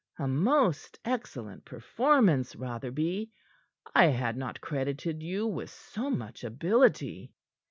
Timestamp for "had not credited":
4.07-5.21